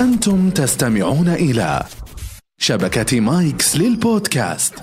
[0.00, 1.84] أنتم تستمعون إلى
[2.58, 4.74] شبكة مايكس للبودكاست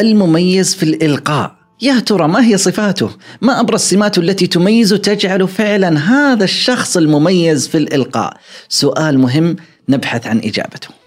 [0.00, 3.10] المميز في الإلقاء يا ترى ما هي صفاته؟
[3.40, 8.36] ما أبرز سماته التي تميزه تجعل فعلا هذا الشخص المميز في الإلقاء؟
[8.68, 9.56] سؤال مهم
[9.88, 11.03] نبحث عن إجابته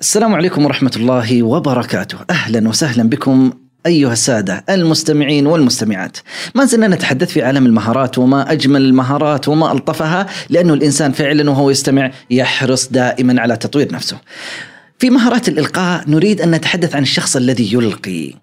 [0.00, 2.18] السلام عليكم ورحمة الله وبركاته.
[2.30, 3.52] أهلا وسهلا بكم
[3.86, 6.16] أيها السادة المستمعين والمستمعات.
[6.54, 11.70] ما زلنا نتحدث في عالم المهارات وما أجمل المهارات وما ألطفها لأنه الإنسان فعلا وهو
[11.70, 14.18] يستمع يحرص دائما على تطوير نفسه.
[14.98, 18.34] في مهارات الإلقاء نريد أن نتحدث عن الشخص الذي يلقي.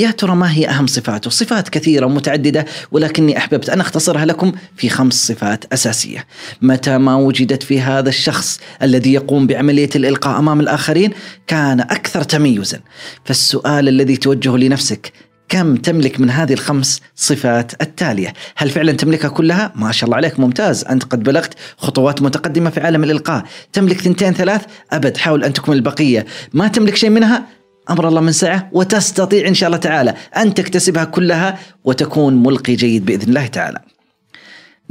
[0.00, 4.88] يا ترى ما هي أهم صفاته؟ صفات كثيرة متعددة ولكني أحببت أن أختصرها لكم في
[4.88, 6.26] خمس صفات أساسية.
[6.62, 11.10] متى ما وجدت في هذا الشخص الذي يقوم بعملية الإلقاء أمام الآخرين
[11.46, 12.80] كان أكثر تميزا.
[13.24, 15.12] فالسؤال الذي توجهه لنفسك
[15.48, 20.40] كم تملك من هذه الخمس صفات التالية هل فعلا تملكها كلها؟ ما شاء الله عليك
[20.40, 25.52] ممتاز أنت قد بلغت خطوات متقدمة في عالم الإلقاء تملك ثنتين ثلاث أبد حاول أن
[25.52, 27.59] تكمل البقية ما تملك شيء منها
[27.90, 33.04] أمر الله من سعة وتستطيع إن شاء الله تعالى أن تكتسبها كلها وتكون ملقي جيد
[33.04, 33.80] بإذن الله تعالى.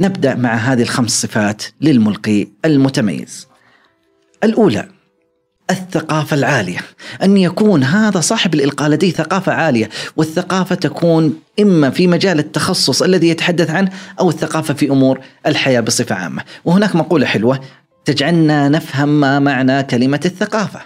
[0.00, 3.46] نبدأ مع هذه الخمس صفات للملقي المتميز.
[4.44, 4.88] الأولى
[5.70, 6.78] الثقافة العالية
[7.22, 13.28] أن يكون هذا صاحب الإلقاء لديه ثقافة عالية والثقافة تكون إما في مجال التخصص الذي
[13.28, 17.60] يتحدث عنه أو الثقافة في أمور الحياة بصفة عامة وهناك مقولة حلوة
[18.04, 20.80] تجعلنا نفهم ما معنى كلمة الثقافة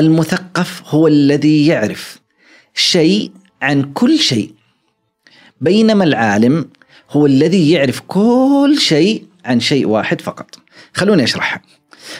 [0.00, 2.18] المثقف هو الذي يعرف
[2.74, 3.30] شيء
[3.62, 4.50] عن كل شيء.
[5.60, 6.68] بينما العالم
[7.10, 10.58] هو الذي يعرف كل شيء عن شيء واحد فقط.
[10.94, 11.62] خلوني أشرحها.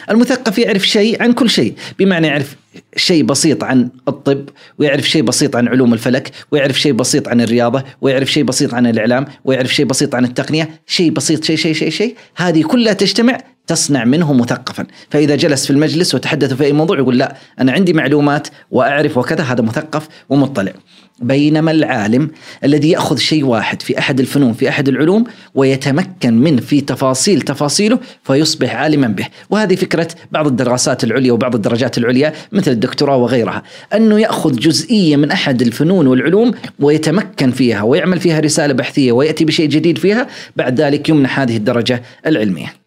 [0.09, 2.55] المثقف يعرف شيء عن كل شيء بمعنى يعرف
[2.95, 7.83] شيء بسيط عن الطب ويعرف شيء بسيط عن علوم الفلك ويعرف شيء بسيط عن الرياضة
[8.01, 11.89] ويعرف شيء بسيط عن الإعلام ويعرف شيء بسيط عن التقنية شيء بسيط شيء شيء شيء
[11.89, 14.87] شيء هذه كلها تجتمع تصنع منه مثقفا.
[15.09, 19.43] فإذا جلس في المجلس وتحدث في أي موضوع يقول لا أنا عندي معلومات وأعرف وكذا
[19.43, 20.73] هذا مثقف ومطلع.
[21.21, 22.31] بينما العالم
[22.63, 25.23] الذي يأخذ شيء واحد في أحد الفنون في أحد العلوم
[25.55, 31.97] ويتمكن منه في تفاصيل تفاصيله فيصبح عالما به، وهذه فكرة بعض الدراسات العليا وبعض الدرجات
[31.97, 33.63] العليا مثل الدكتوراه وغيرها،
[33.93, 39.69] أنه يأخذ جزئية من أحد الفنون والعلوم ويتمكن فيها ويعمل فيها رسالة بحثية ويأتي بشيء
[39.69, 42.80] جديد فيها، بعد ذلك يمنح هذه الدرجة العلمية.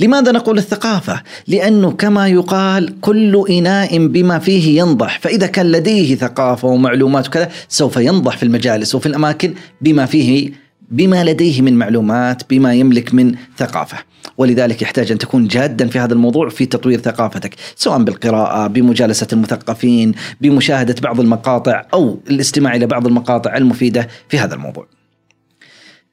[0.00, 6.68] لماذا نقول الثقافة؟ لأنه كما يقال كل إناء بما فيه ينضح فإذا كان لديه ثقافة
[6.68, 10.52] ومعلومات وكذا سوف ينضح في المجالس وفي الأماكن بما فيه
[10.90, 13.98] بما لديه من معلومات بما يملك من ثقافة
[14.38, 20.14] ولذلك يحتاج أن تكون جادا في هذا الموضوع في تطوير ثقافتك سواء بالقراءة بمجالسة المثقفين
[20.40, 24.86] بمشاهدة بعض المقاطع أو الاستماع إلى بعض المقاطع المفيدة في هذا الموضوع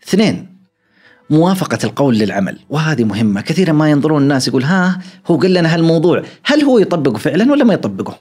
[0.08, 0.53] اثنين
[1.34, 3.42] موافقة القول للعمل وهذه مهمة.
[3.42, 7.64] كثيرا ما ينظرون الناس يقول ها هو قال لنا هالموضوع هل هو يطبقه فعلا ولا
[7.64, 8.20] ما يطبقه؟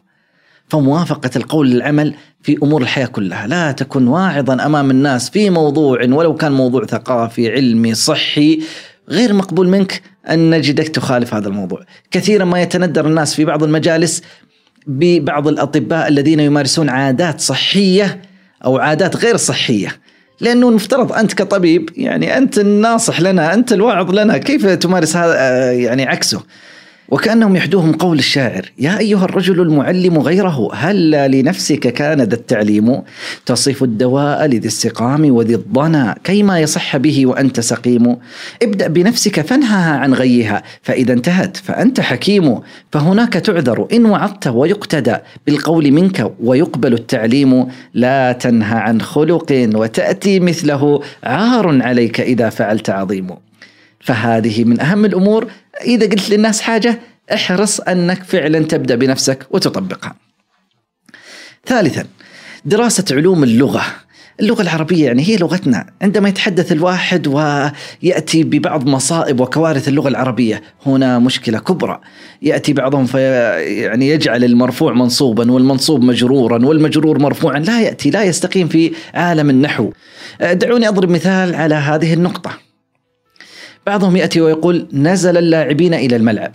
[0.68, 3.46] فموافقة القول للعمل في أمور الحياة كلها.
[3.46, 8.62] لا تكن واعظا أمام الناس في موضوع ولو كان موضوع ثقافي علمي صحي
[9.08, 11.80] غير مقبول منك أن نجدك تخالف هذا الموضوع.
[12.10, 14.22] كثيرا ما يتندر الناس في بعض المجالس
[14.86, 18.22] ببعض الأطباء الذين يمارسون عادات صحية
[18.64, 19.88] أو عادات غير صحية.
[20.40, 25.70] لأنه المفترض أنت كطبيب يعني أنت الناصح لنا أنت الواعظ لنا كيف تمارس هذا آه،
[25.70, 26.42] يعني عكسه؟
[27.12, 33.02] وكأنهم يحدوهم قول الشاعر يا أيها الرجل المعلم غيره هل لنفسك كان ذا التعليم
[33.46, 38.16] تصف الدواء لذي السقام وذي الضنا؟ كيما يصح به وأنت سقيم.
[38.62, 42.60] ابدأ بنفسك فانهها عن غيها فإذا انتهت فأنت حكيم.
[42.92, 47.66] فهناك تعذر إن وعظت ويقتدى بالقول منك ويقبل التعليم.
[47.94, 53.51] لا تنهى عن خلق وتأتي مثله عار عليك إذا فعلت عظيم.
[54.02, 55.50] فهذه من أهم الأمور.
[55.84, 57.00] إذا قلت للناس حاجة
[57.34, 60.14] احرص أنك فعلا تبدأ بنفسك وتطبقها.
[61.66, 62.04] ثالثا
[62.64, 63.82] دراسة علوم اللغة.
[64.40, 65.86] اللغة العربية يعني هي لغتنا.
[66.02, 72.00] عندما يتحدث الواحد ويأتي ببعض مصائب وكوارث اللغة العربية هنا مشكلة كبرى.
[72.42, 73.18] يأتي بعضهم في
[73.82, 77.58] يعني يجعل المرفوع منصوبا والمنصوب مجرورا والمجرور مرفوعا.
[77.58, 79.92] لا يأتي لا يستقيم في عالم النحو.
[80.40, 82.71] دعوني أضرب مثال على هذه النقطة.
[83.86, 86.52] بعضهم يأتي ويقول نزل اللاعبين إلى الملعب.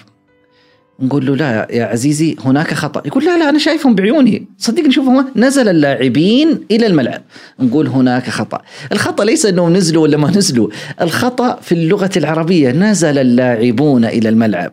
[1.00, 3.02] نقول له لا يا عزيزي هناك خطأ.
[3.06, 4.48] يقول لا لا أنا شايفهم بعيوني.
[4.58, 7.22] صدقني شوفهم نزل اللاعبين إلى الملعب.
[7.60, 8.62] نقول هناك خطأ.
[8.92, 10.70] الخطأ ليس أنهم نزلوا ولا ما نزلوا.
[11.02, 14.72] الخطأ في اللغة العربية نزل اللاعبون إلى الملعب.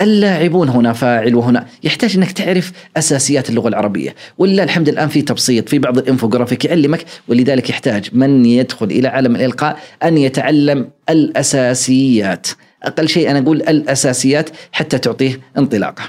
[0.00, 1.66] اللاعبون هنا فاعل وهنا.
[1.84, 4.14] يحتاج إنك تعرف أساسيات اللغة العربية.
[4.38, 9.36] ولله الحمد الآن في تبسيط في بعض الإنفوجرافيك يعلمك ولذلك يحتاج من يدخل إلى عالم
[9.36, 12.46] الإلقاء أن يتعلم الأساسيات.
[12.82, 16.02] أقل شيء أنا أقول الأساسيات حتى تعطيه انطلاقة.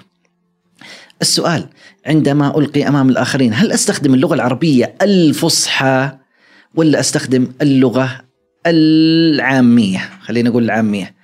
[1.21, 1.65] السؤال
[2.05, 6.11] عندما ألقي أمام الآخرين هل أستخدم اللغة العربية الفصحى
[6.75, 8.21] ولا أستخدم اللغة
[8.67, 11.22] العامية؟ خلينا نقول العامية.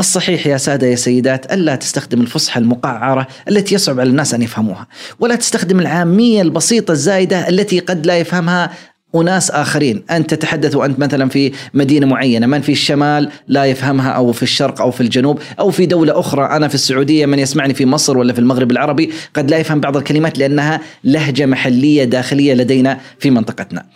[0.00, 4.86] الصحيح يا سادة يا سيدات ألا تستخدم الفصحى المقعرة التي يصعب على الناس أن يفهموها
[5.20, 8.70] ولا تستخدم العامية البسيطة الزايدة التي قد لا يفهمها
[9.14, 10.04] أناس آخرين.
[10.10, 14.80] أنت تتحدث وأنت مثلا في مدينة معينة من في الشمال لا يفهمها أو في الشرق
[14.80, 16.56] أو في الجنوب أو في دولة أخرى.
[16.56, 19.96] أنا في السعودية من يسمعني في مصر ولا في المغرب العربي قد لا يفهم بعض
[19.96, 23.86] الكلمات لأنها لهجة محلية داخلية لدينا في منطقتنا.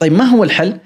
[0.00, 0.78] طيب ما هو الحل؟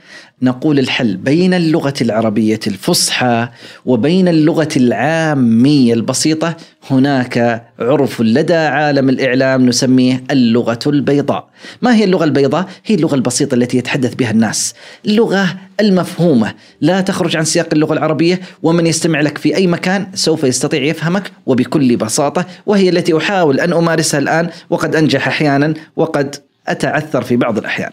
[0.42, 3.48] نقول الحل بين اللغة العربية الفصحى
[3.86, 6.56] وبين اللغة العامية البسيطة.
[6.90, 11.48] هناك عرف لدى عالم الإعلام نسميه اللغة البيضاء.
[11.82, 14.74] ما هي اللغة البيضاء؟ هي اللغة البسيطة التي يتحدث بها الناس.
[15.06, 16.54] اللغة المفهومة.
[16.80, 21.32] لا تخرج عن سياق اللغة العربية ومن يستمع لك في أي مكان سوف يستطيع يفهمك.
[21.46, 26.36] وبكل بساطة وهي التي أحاول أن أمارسها الآن وقد أنجح أحيانا وقد
[26.68, 27.90] أتعثر في بعض الأحيان.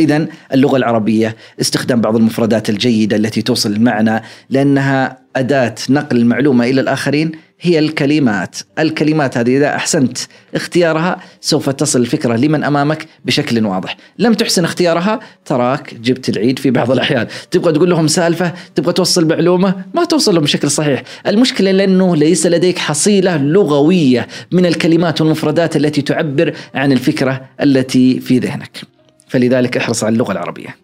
[0.00, 6.80] إذا اللغة العربية استخدام بعض المفردات الجيدة التي توصل المعنى لأنها أداة نقل المعلومة إلى
[6.80, 8.56] الآخرين هي الكلمات.
[8.78, 10.18] الكلمات هذه إذا أحسنت
[10.54, 13.96] اختيارها سوف تصل الفكرة لمن أمامك بشكل واضح.
[14.18, 17.26] لم تحسن اختيارها تراك جبت العيد في بعض الأحيان.
[17.50, 21.02] تبغى تقول لهم سالفة تبغى توصل معلومة ما توصل لهم بشكل صحيح.
[21.26, 28.38] المشكلة لأنه ليس لديك حصيلة لغوية من الكلمات والمفردات التي تعبر عن الفكرة التي في
[28.38, 28.99] ذهنك.
[29.30, 30.76] فلذلك احرص على اللغة العربية.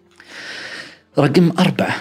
[1.19, 1.97] رقم أربعة.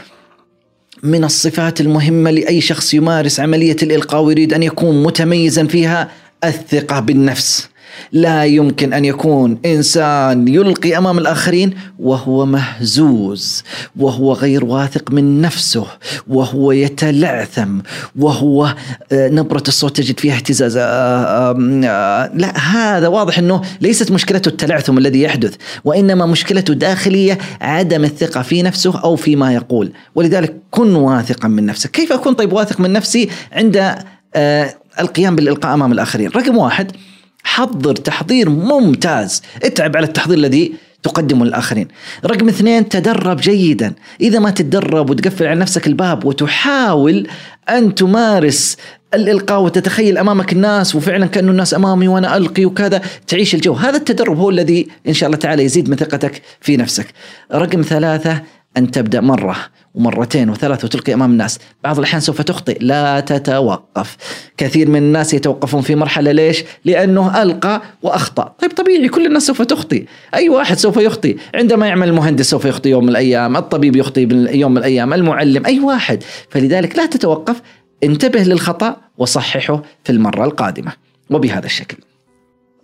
[1.03, 6.11] من الصفات المهمة لأي شخص يمارس عملية الإلقاء ويريد أن يكون متميزا فيها
[6.43, 7.69] الثقة بالنفس.
[8.11, 13.63] لا يمكن أن يكون إنسان يلقي أمام الآخرين وهو مهزوز
[13.95, 15.85] وهو غير واثق من نفسه
[16.27, 17.79] وهو يتلعثم
[18.15, 18.75] وهو
[19.11, 24.97] آه، نبرة الصوت تجد فيها اهتزاز آه، آه، لا هذا واضح إنه ليست مشكلته التلعثم
[24.97, 25.55] الذي يحدث
[25.85, 29.91] وإنما مشكلته داخلية عدم الثقة في نفسه أو فيما يقول.
[30.15, 31.91] ولذلك كن واثقا من نفسك.
[31.91, 33.95] كيف أكون طيب واثق من نفسي عند
[34.99, 36.91] القيام بالإلقاء أمام الآخرين؟ رقم واحد
[37.45, 39.41] حضر تحضير ممتاز.
[39.63, 41.87] اتعب على التحضير الذي تقدمه للآخرين.
[42.25, 43.93] رقم اثنين تدرب جيدا.
[44.21, 47.27] إذا ما تتدرب وتقفل على نفسك الباب وتحاول
[47.69, 48.77] أن تمارس
[49.13, 53.73] الإلقاء وتتخيل أمامك الناس وفعلا كأنه الناس أمامي وأنا ألقي وكذا تعيش الجو.
[53.73, 57.07] هذا التدرب هو الذي إن شاء الله تعالى يزيد من ثقتك في نفسك.
[57.53, 58.41] رقم ثلاثة
[58.77, 59.55] أن تبدأ مرة
[59.95, 64.17] ومرتين وثلاث وتلقي أمام الناس، بعض الأحيان سوف تخطئ، لا تتوقف.
[64.57, 69.61] كثير من الناس يتوقفون في مرحلة ليش؟ لأنه ألقى وأخطأ، طيب طبيعي كل الناس سوف
[69.61, 74.27] تخطئ، أي واحد سوف يخطئ، عندما يعمل المهندس سوف يخطئ يوم من الأيام، الطبيب يخطئ
[74.55, 77.61] يوم من الأيام، المعلم، أي واحد، فلذلك لا تتوقف،
[78.03, 80.91] انتبه للخطأ وصححه في المرة القادمة،
[81.29, 81.97] وبهذا الشكل.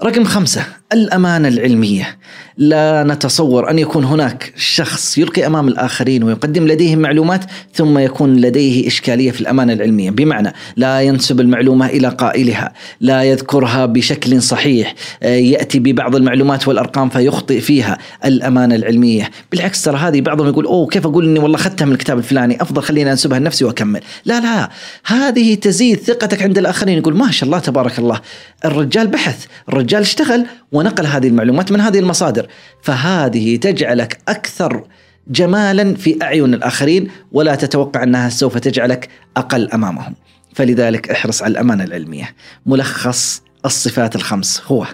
[0.03, 2.17] رقم خمسة الأمانة العلمية.
[2.57, 8.87] لا نتصور أن يكون هناك شخص يلقي أمام الآخرين ويقدم لديهم معلومات ثم يكون لديه
[8.87, 10.09] إشكالية في الأمانة العلمية.
[10.09, 14.95] بمعنى لا ينسب المعلومة إلى قائلها لا يذكرها بشكل صحيح.
[15.23, 19.29] آه، يأتي ببعض المعلومات والأرقام فيخطئ فيها الأمانة العلمية.
[19.51, 22.81] بالعكس ترى هذه بعضهم يقول أوه كيف أقول أني والله أخذتها من الكتاب الفلاني؟ أفضل
[22.81, 24.01] خليني أنسبها لنفسي وأكمل.
[24.25, 24.69] لا لا
[25.05, 26.97] هذه تزيد ثقتك عند الآخرين.
[26.97, 28.21] يقول ما شاء الله تبارك الله
[28.65, 32.47] الرجال بحث الرجال اشتغل ونقل هذه المعلومات من هذه المصادر.
[32.81, 34.87] فهذه تجعلك أكثر
[35.27, 40.15] جمالا في أعين الآخرين ولا تتوقع أنها سوف تجعلك أقل أمامهم.
[40.55, 42.35] فلذلك احرص على الأمانة العلمية.
[42.65, 44.87] ملخص الصفات الخمس هو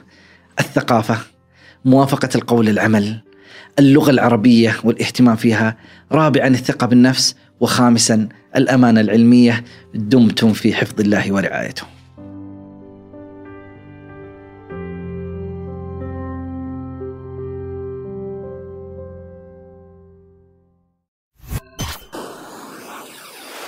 [0.59, 1.17] الثقافة
[1.85, 3.21] موافقة القول للعمل
[3.79, 5.77] اللغة العربية والاهتمام فيها
[6.11, 9.63] رابعا الثقة بالنفس وخامسا الأمانة العلمية
[9.95, 11.96] دمتم في حفظ الله ورعايته.